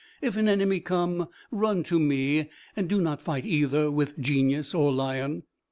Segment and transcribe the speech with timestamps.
[0.19, 4.91] If an enemy come, run to me; and do not fight either with Genius or
[4.91, 5.43] lion."